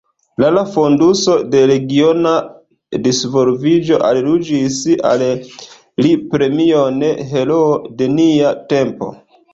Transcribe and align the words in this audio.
La 0.43 0.47
la 0.53 0.61
Fonduso 0.75 1.35
de 1.55 1.59
Regiona 1.71 2.31
Disvolviĝo 3.09 4.01
aljuĝis 4.09 4.79
al 5.11 5.27
li 6.03 6.15
premion 6.33 6.99
«Heroo 7.35 7.69
de 8.01 8.13
nia 8.19 8.57
tempo». 8.75 9.13